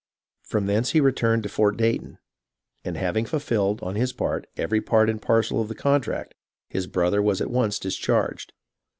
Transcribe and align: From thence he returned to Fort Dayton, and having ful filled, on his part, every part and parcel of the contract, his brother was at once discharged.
From 0.41 0.65
thence 0.65 0.93
he 0.93 0.99
returned 0.99 1.43
to 1.43 1.49
Fort 1.49 1.77
Dayton, 1.77 2.17
and 2.83 2.97
having 2.97 3.23
ful 3.23 3.37
filled, 3.39 3.83
on 3.83 3.93
his 3.93 4.13
part, 4.13 4.47
every 4.57 4.81
part 4.81 5.11
and 5.11 5.21
parcel 5.21 5.61
of 5.61 5.67
the 5.67 5.75
contract, 5.75 6.33
his 6.67 6.87
brother 6.87 7.21
was 7.21 7.39
at 7.39 7.51
once 7.51 7.77
discharged. 7.77 8.51